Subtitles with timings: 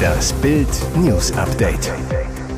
[0.00, 1.92] Das Bild News Update.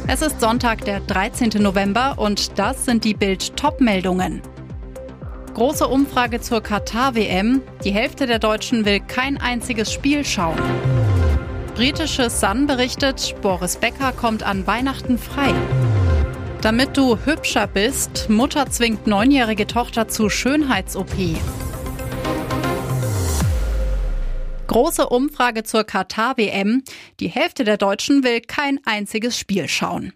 [0.07, 1.63] Es ist Sonntag, der 13.
[1.63, 4.43] November und das sind die Bild Topmeldungen.
[5.55, 7.63] Große Umfrage zur Katar WM.
[7.85, 10.59] Die Hälfte der Deutschen will kein einziges Spiel schauen.
[11.75, 15.55] Britische Sun berichtet, Boris Becker kommt an Weihnachten frei.
[16.61, 21.13] Damit du hübscher bist, Mutter zwingt neunjährige Tochter zu Schönheits-OP.
[24.73, 26.83] Große Umfrage zur Katar-WM.
[27.21, 30.15] Die Hälfte der Deutschen will kein einziges Spiel schauen.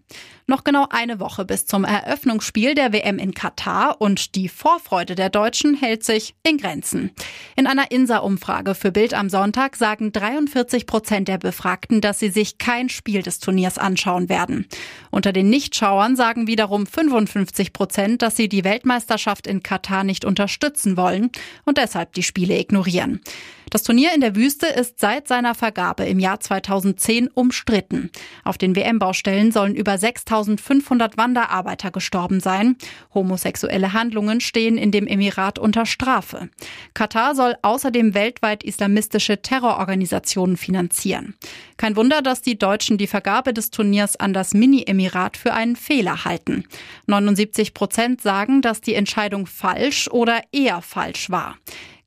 [0.49, 5.29] Noch genau eine Woche bis zum Eröffnungsspiel der WM in Katar und die Vorfreude der
[5.29, 7.11] Deutschen hält sich in Grenzen.
[7.57, 12.57] In einer INSA-Umfrage für Bild am Sonntag sagen 43 Prozent der Befragten, dass sie sich
[12.59, 14.67] kein Spiel des Turniers anschauen werden.
[15.11, 20.95] Unter den Nichtschauern sagen wiederum 55 Prozent, dass sie die Weltmeisterschaft in Katar nicht unterstützen
[20.95, 21.29] wollen
[21.65, 23.19] und deshalb die Spiele ignorieren.
[23.69, 28.11] Das Turnier in der Wüste ist seit seiner Vergabe im Jahr 2010 umstritten.
[28.45, 29.97] Auf den WM-Baustellen sollen über
[30.43, 32.75] 6500 Wanderarbeiter gestorben sein.
[33.13, 36.49] Homosexuelle Handlungen stehen in dem Emirat unter Strafe.
[36.93, 41.35] Katar soll außerdem weltweit islamistische Terrororganisationen finanzieren.
[41.77, 46.25] Kein Wunder, dass die Deutschen die Vergabe des Turniers an das Mini-Emirat für einen Fehler
[46.25, 46.65] halten.
[47.05, 51.57] 79 Prozent sagen, dass die Entscheidung falsch oder eher falsch war.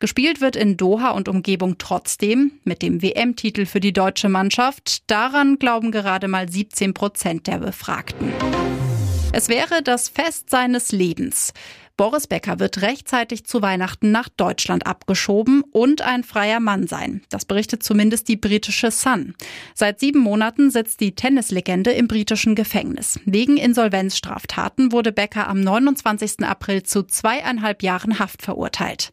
[0.00, 5.10] Gespielt wird in Doha und Umgebung trotzdem mit dem WM-Titel für die deutsche Mannschaft.
[5.10, 8.32] Daran glauben gerade mal 17 Prozent der Befragten.
[9.34, 11.52] Es wäre das Fest seines Lebens.
[11.98, 17.20] Boris Becker wird rechtzeitig zu Weihnachten nach Deutschland abgeschoben und ein freier Mann sein.
[17.28, 19.34] Das berichtet zumindest die britische Sun.
[19.74, 23.20] Seit sieben Monaten sitzt die Tennislegende im britischen Gefängnis.
[23.26, 26.42] Wegen Insolvenzstraftaten wurde Becker am 29.
[26.42, 29.12] April zu zweieinhalb Jahren Haft verurteilt.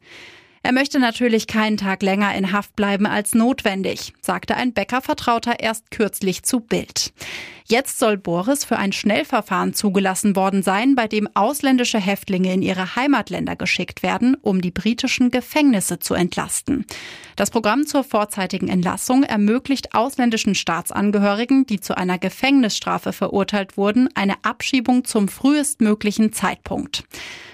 [0.67, 5.91] Er möchte natürlich keinen Tag länger in Haft bleiben als notwendig, sagte ein Bäckervertrauter erst
[5.91, 7.13] kürzlich zu Bild.
[7.63, 12.97] Jetzt soll Boris für ein Schnellverfahren zugelassen worden sein, bei dem ausländische Häftlinge in ihre
[12.97, 16.85] Heimatländer geschickt werden, um die britischen Gefängnisse zu entlasten.
[17.38, 24.44] Das Programm zur vorzeitigen Entlassung ermöglicht ausländischen Staatsangehörigen, die zu einer Gefängnisstrafe verurteilt wurden, eine
[24.44, 27.03] Abschiebung zum frühestmöglichen Zeitpunkt.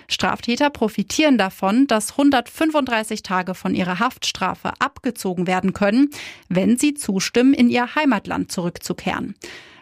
[0.07, 6.11] Straftäter profitieren davon, dass 135 Tage von ihrer Haftstrafe abgezogen werden können,
[6.47, 9.35] wenn sie zustimmen, in ihr Heimatland zurückzukehren.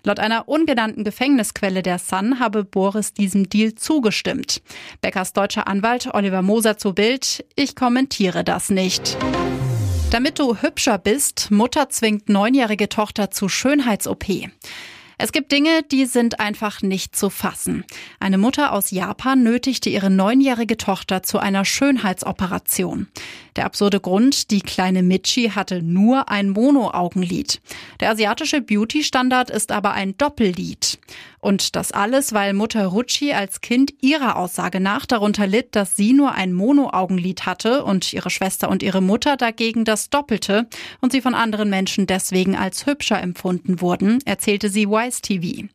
[0.04, 4.64] Laut einer ungenannten Gefängnisquelle der Sun habe Boris diesem Deal zugestimmt.
[5.02, 9.16] Beckers deutscher Anwalt Oliver Moser zu Bild, ich kommentiere das nicht.
[10.12, 14.26] Damit du hübscher bist, Mutter zwingt neunjährige Tochter zu Schönheits-OP.
[15.18, 17.86] Es gibt Dinge, die sind einfach nicht zu fassen.
[18.20, 23.08] Eine Mutter aus Japan nötigte ihre neunjährige Tochter zu einer Schönheitsoperation.
[23.56, 27.62] Der absurde Grund, die kleine Michi hatte nur ein Mono-Augenlid.
[28.02, 31.00] Der asiatische Beauty-Standard ist aber ein Doppellid.
[31.42, 36.14] Und das alles, weil Mutter Ruchi als Kind ihrer Aussage nach darunter litt, dass sie
[36.14, 40.68] nur ein Mono-Augenlid hatte und ihre Schwester und ihre Mutter dagegen das Doppelte
[41.02, 45.68] und sie von anderen Menschen deswegen als hübscher empfunden wurden, erzählte sie Wise TV.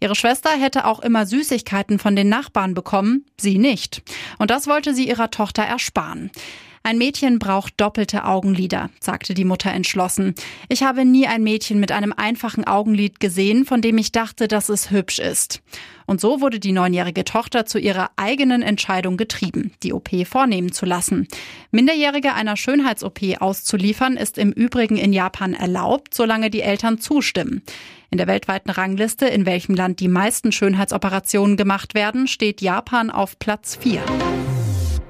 [0.00, 4.02] Ihre Schwester hätte auch immer Süßigkeiten von den Nachbarn bekommen, sie nicht.
[4.38, 6.30] Und das wollte sie ihrer Tochter ersparen.
[6.82, 10.34] Ein Mädchen braucht doppelte Augenlider, sagte die Mutter entschlossen.
[10.68, 14.68] Ich habe nie ein Mädchen mit einem einfachen Augenlid gesehen, von dem ich dachte, dass
[14.68, 15.60] es hübsch ist.
[16.06, 20.86] Und so wurde die neunjährige Tochter zu ihrer eigenen Entscheidung getrieben, die OP vornehmen zu
[20.86, 21.28] lassen.
[21.70, 27.62] Minderjährige einer Schönheits-OP auszuliefern ist im Übrigen in Japan erlaubt, solange die Eltern zustimmen.
[28.10, 33.38] In der weltweiten Rangliste, in welchem Land die meisten Schönheitsoperationen gemacht werden, steht Japan auf
[33.38, 34.00] Platz 4.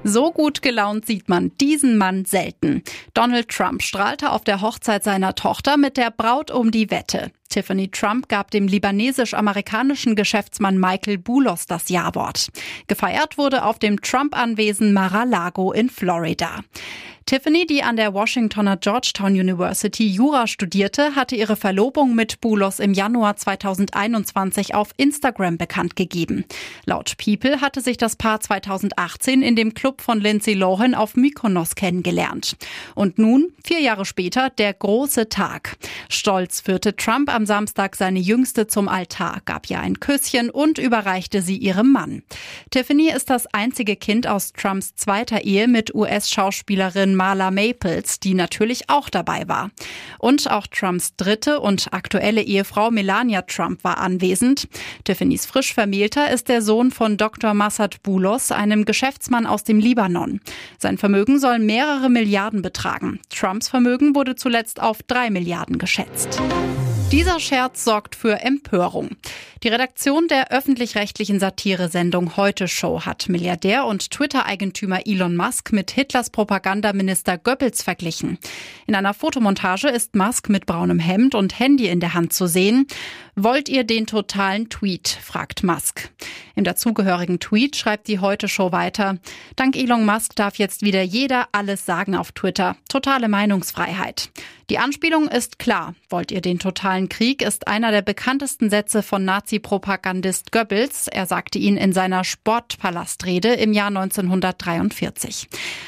[0.03, 2.83] So gut gelaunt sieht man diesen Mann selten.
[3.13, 7.31] Donald Trump strahlte auf der Hochzeit seiner Tochter mit der Braut um die Wette.
[7.49, 12.49] Tiffany Trump gab dem libanesisch-amerikanischen Geschäftsmann Michael Bulos das Ja-Wort.
[12.87, 16.63] Gefeiert wurde auf dem Trump-Anwesen Mar-a-Lago in Florida.
[17.29, 22.91] Tiffany, die an der Washingtoner Georgetown University Jura studierte, hatte ihre Verlobung mit Bulos im
[22.91, 26.45] Januar 2021 auf Instagram bekannt gegeben.
[26.85, 31.75] Laut People hatte sich das Paar 2018 in dem Club von Lindsay Lohan auf Mykonos
[31.75, 32.57] kennengelernt.
[32.95, 35.77] Und nun, vier Jahre später, der große Tag.
[36.09, 41.41] Stolz führte Trump am Samstag seine Jüngste zum Altar, gab ihr ein Küsschen und überreichte
[41.41, 42.21] sie ihrem Mann.
[42.69, 48.89] Tiffany ist das einzige Kind aus Trumps zweiter Ehe mit US-Schauspielerin Marla Maples, die natürlich
[48.89, 49.71] auch dabei war.
[50.17, 54.67] Und auch Trumps dritte und aktuelle Ehefrau Melania Trump war anwesend.
[55.05, 57.53] Tiffany's frisch Vermählter ist der Sohn von Dr.
[57.53, 60.41] Massad Boulos, einem Geschäftsmann aus dem Libanon.
[60.77, 63.21] Sein Vermögen soll mehrere Milliarden betragen.
[63.29, 66.41] Trumps Vermögen wurde zuletzt auf drei Milliarden geschätzt.
[67.11, 69.09] Dieser Scherz sorgt für Empörung.
[69.63, 76.29] Die Redaktion der öffentlich-rechtlichen Satiresendung Heute Show hat Milliardär und Twitter-Eigentümer Elon Musk mit Hitlers
[76.29, 78.37] Propagandaminister Goebbels verglichen.
[78.85, 82.85] In einer Fotomontage ist Musk mit braunem Hemd und Handy in der Hand zu sehen.
[83.41, 85.07] Wollt ihr den totalen Tweet?
[85.07, 86.11] fragt Musk.
[86.55, 89.17] Im dazugehörigen Tweet schreibt die Heute Show weiter.
[89.55, 92.75] Dank Elon Musk darf jetzt wieder jeder alles sagen auf Twitter.
[92.89, 94.29] Totale Meinungsfreiheit.
[94.69, 95.95] Die Anspielung ist klar.
[96.09, 101.07] Wollt ihr den totalen Krieg ist einer der bekanntesten Sätze von Nazi-Propagandist Goebbels.
[101.07, 105.47] Er sagte ihn in seiner Sportpalastrede im Jahr 1943.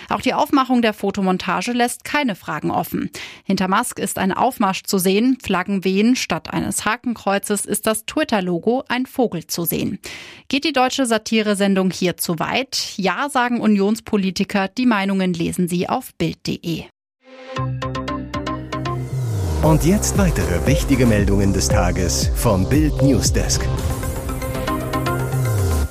[0.09, 3.11] Auch die Aufmachung der Fotomontage lässt keine Fragen offen.
[3.43, 5.37] Hinter Musk ist ein Aufmarsch zu sehen.
[5.43, 6.15] Flaggen wehen.
[6.15, 9.99] Statt eines Hakenkreuzes ist das Twitter-Logo ein Vogel zu sehen.
[10.47, 12.93] Geht die deutsche Satiresendung hier zu weit?
[12.97, 14.67] Ja, sagen Unionspolitiker.
[14.67, 16.83] Die Meinungen lesen Sie auf Bild.de.
[19.63, 23.61] Und jetzt weitere wichtige Meldungen des Tages vom Bild Newsdesk.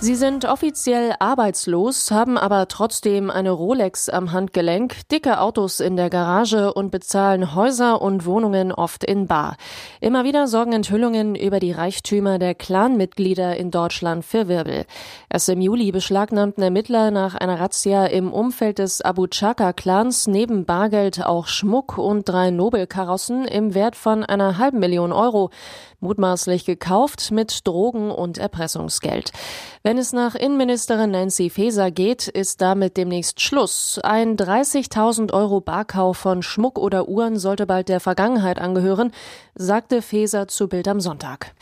[0.03, 6.09] Sie sind offiziell arbeitslos, haben aber trotzdem eine Rolex am Handgelenk, dicke Autos in der
[6.09, 9.59] Garage und bezahlen Häuser und Wohnungen oft in Bar.
[10.01, 14.87] Immer wieder sorgen Enthüllungen über die Reichtümer der Clanmitglieder in Deutschland für Wirbel.
[15.29, 21.27] Erst im Juli beschlagnahmten Ermittler nach einer Razzia im Umfeld des Abu Chaka-Clans neben Bargeld
[21.27, 25.51] auch Schmuck und drei Nobelkarossen im Wert von einer halben Million Euro,
[26.01, 29.33] mutmaßlich gekauft mit Drogen und Erpressungsgeld.
[29.83, 33.99] Wenn es nach Innenministerin Nancy Faeser geht, ist damit demnächst Schluss.
[34.03, 39.13] Ein 30.000 Euro Barkauf von Schmuck oder Uhren sollte bald der Vergangenheit angehören,
[39.55, 41.55] sagte Faeser zu Bild am Sonntag.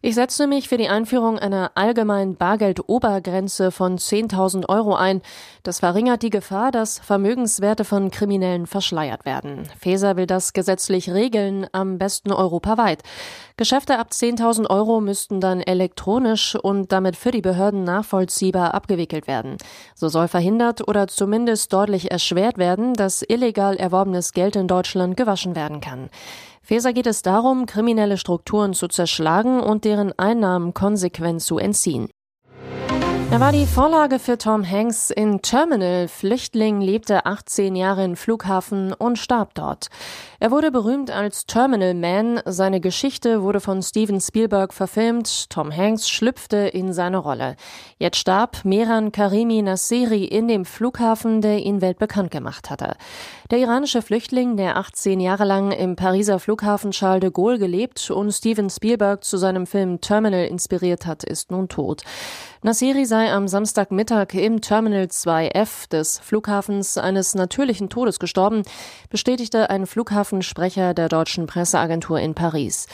[0.00, 5.22] Ich setze mich für die Einführung einer allgemeinen Bargeldobergrenze von 10.000 Euro ein.
[5.64, 9.68] Das verringert die Gefahr, dass Vermögenswerte von Kriminellen verschleiert werden.
[9.80, 13.02] Feser will das gesetzlich regeln, am besten europaweit.
[13.56, 19.56] Geschäfte ab 10.000 Euro müssten dann elektronisch und damit für die Behörden nachvollziehbar abgewickelt werden.
[19.96, 25.56] So soll verhindert oder zumindest deutlich erschwert werden, dass illegal erworbenes Geld in Deutschland gewaschen
[25.56, 26.08] werden kann.
[26.68, 32.10] Feser geht es darum, kriminelle Strukturen zu zerschlagen und deren Einnahmen konsequent zu entziehen.
[33.30, 36.08] Er war die Vorlage für Tom Hanks in Terminal.
[36.08, 39.88] Flüchtling lebte 18 Jahre in Flughafen und starb dort.
[40.40, 42.40] Er wurde berühmt als Terminal Man.
[42.46, 45.50] Seine Geschichte wurde von Steven Spielberg verfilmt.
[45.50, 47.56] Tom Hanks schlüpfte in seine Rolle.
[47.98, 52.96] Jetzt starb Mehran Karimi Nasseri in dem Flughafen, der ihn weltbekannt gemacht hatte.
[53.50, 58.32] Der iranische Flüchtling, der 18 Jahre lang im Pariser Flughafen Charles de Gaulle gelebt und
[58.32, 62.04] Steven Spielberg zu seinem Film Terminal inspiriert hat, ist nun tot.
[62.62, 68.62] Nasseri sei am Samstagmittag im Terminal 2F des Flughafens eines natürlichen Todes gestorben,
[69.10, 72.86] bestätigte ein Flughafensprecher der deutschen Presseagentur in Paris.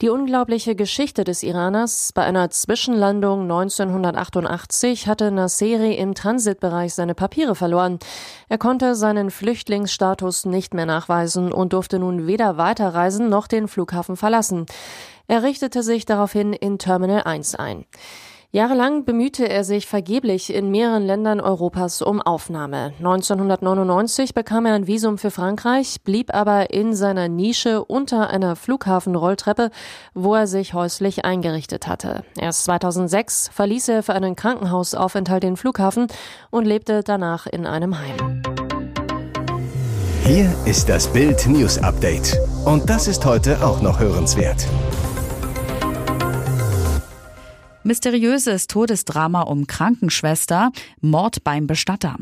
[0.00, 7.54] Die unglaubliche Geschichte des Iraners bei einer Zwischenlandung 1988 hatte Nasseri im Transitbereich seine Papiere
[7.54, 8.00] verloren.
[8.48, 14.16] Er konnte seinen Flüchtlingsstatus nicht mehr nachweisen und durfte nun weder weiterreisen noch den Flughafen
[14.16, 14.66] verlassen.
[15.28, 17.84] Er richtete sich daraufhin in Terminal 1 ein.
[18.50, 22.94] Jahrelang bemühte er sich vergeblich in mehreren Ländern Europas um Aufnahme.
[22.96, 29.70] 1999 bekam er ein Visum für Frankreich, blieb aber in seiner Nische unter einer Flughafenrolltreppe,
[30.14, 32.24] wo er sich häuslich eingerichtet hatte.
[32.38, 36.06] Erst 2006 verließ er für einen Krankenhausaufenthalt den Flughafen
[36.48, 38.42] und lebte danach in einem Heim.
[40.24, 42.34] Hier ist das Bild News Update.
[42.64, 44.66] Und das ist heute auch noch hörenswert.
[47.88, 52.18] Mysteriöses Todesdrama um Krankenschwester, Mord beim Bestatter.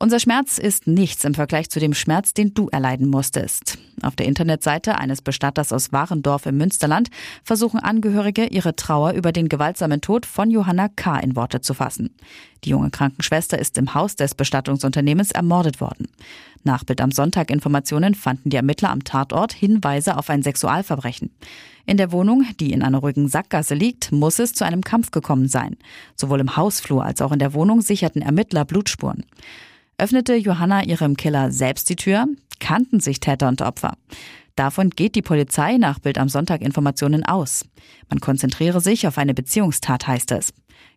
[0.00, 3.78] Unser Schmerz ist nichts im Vergleich zu dem Schmerz, den du erleiden musstest.
[4.02, 7.08] Auf der Internetseite eines Bestatters aus Warendorf im Münsterland
[7.42, 11.18] versuchen Angehörige ihre Trauer über den gewaltsamen Tod von Johanna K.
[11.18, 12.14] in Worte zu fassen.
[12.64, 16.08] Die junge Krankenschwester ist im Haus des Bestattungsunternehmens ermordet worden.
[16.64, 21.30] Nach Bild am Sonntag Informationen fanden die Ermittler am Tatort Hinweise auf ein Sexualverbrechen.
[21.86, 25.46] In der Wohnung, die in einer ruhigen Sackgasse liegt, muss es zu einem Kampf gekommen
[25.46, 25.76] sein.
[26.16, 29.24] Sowohl im Hausflur als auch in der Wohnung sicherten Ermittler Blutspuren.
[29.98, 32.26] Öffnete Johanna ihrem Killer selbst die Tür?
[32.60, 33.96] Kannten sich Täter und Opfer?
[34.54, 37.64] Davon geht die Polizei nach Bild am Sonntag Informationen aus.
[38.10, 40.52] Man konzentriere sich auf eine Beziehungstat, heißt es.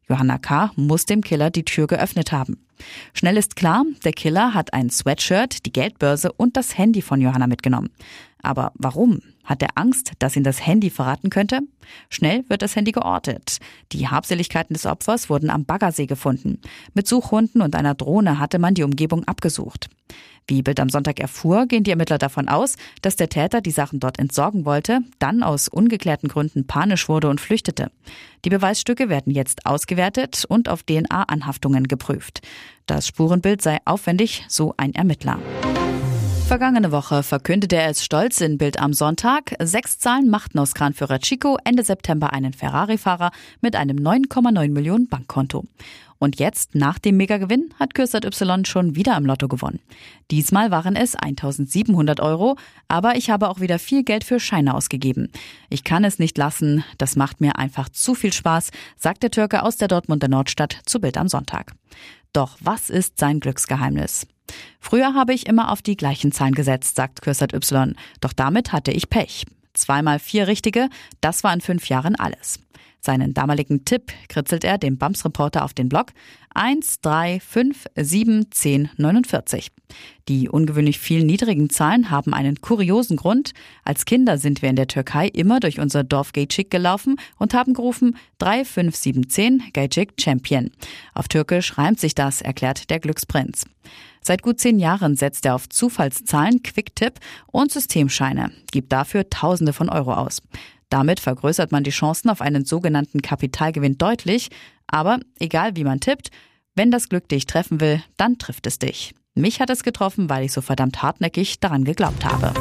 [0.09, 0.71] Johanna K.
[0.75, 2.65] muss dem Killer die Tür geöffnet haben.
[3.13, 7.47] Schnell ist klar, der Killer hat ein Sweatshirt, die Geldbörse und das Handy von Johanna
[7.47, 7.91] mitgenommen.
[8.41, 9.19] Aber warum?
[9.43, 11.61] Hat er Angst, dass ihn das Handy verraten könnte?
[12.09, 13.57] Schnell wird das Handy geortet.
[13.91, 16.59] Die Habseligkeiten des Opfers wurden am Baggersee gefunden.
[16.93, 19.89] Mit Suchhunden und einer Drohne hatte man die Umgebung abgesucht.
[20.49, 23.99] Wie Bild am Sonntag erfuhr, gehen die Ermittler davon aus, dass der Täter die Sachen
[23.99, 27.91] dort entsorgen wollte, dann aus ungeklärten Gründen panisch wurde und flüchtete.
[28.45, 32.41] Die Beweisstücke werden jetzt ausgewertet und auf DNA-Anhaftungen geprüft.
[32.87, 35.39] Das Spurenbild sei aufwendig, so ein Ermittler.
[36.49, 39.53] Vergangene Woche verkündete er es stolz in Bild am Sonntag.
[39.61, 43.29] Sechs Zahlen machten aus Kranführer Chico Ende September einen Ferrari-Fahrer
[43.61, 45.65] mit einem 9,9 Millionen Bankkonto.
[46.17, 49.79] Und jetzt, nach dem Megagewinn, hat Kürsat Y schon wieder im Lotto gewonnen.
[50.31, 55.31] Diesmal waren es 1700 Euro, aber ich habe auch wieder viel Geld für Scheine ausgegeben.
[55.69, 59.61] Ich kann es nicht lassen, das macht mir einfach zu viel Spaß, sagt der Türke
[59.61, 61.73] aus der Dortmunder Nordstadt zu Bild am Sonntag.
[62.33, 64.25] Doch was ist sein Glücksgeheimnis?
[64.79, 67.95] Früher habe ich immer auf die gleichen Zahlen gesetzt, sagt Kürsat Y.
[68.21, 69.45] Doch damit hatte ich Pech.
[69.73, 70.89] Zweimal vier richtige,
[71.21, 72.59] das war in fünf Jahren alles.
[73.01, 76.11] Seinen damaligen Tipp kritzelt er dem BAMS-Reporter auf den Blog
[76.53, 79.71] 1, 3, 5, 7, 10, 49.
[80.27, 83.53] Die ungewöhnlich vielen niedrigen Zahlen haben einen kuriosen Grund.
[83.85, 87.73] Als Kinder sind wir in der Türkei immer durch unser Dorf Geycik gelaufen und haben
[87.73, 90.71] gerufen 3, 5, 7, 10, Geycik Champion.
[91.13, 93.65] Auf Türkisch reimt sich das, erklärt der Glücksprinz.
[94.21, 99.89] Seit gut zehn Jahren setzt er auf Zufallszahlen, Quicktip und Systemscheine, gibt dafür Tausende von
[99.89, 100.41] Euro aus.
[100.89, 104.49] Damit vergrößert man die Chancen auf einen sogenannten Kapitalgewinn deutlich.
[104.87, 106.31] Aber egal wie man tippt,
[106.75, 109.13] wenn das Glück dich treffen will, dann trifft es dich.
[109.35, 112.53] Mich hat es getroffen, weil ich so verdammt hartnäckig daran geglaubt habe.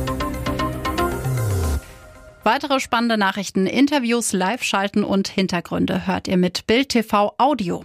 [2.45, 7.85] Weitere spannende Nachrichten, Interviews, Live-Schalten und Hintergründe hört ihr mit Bild TV Audio.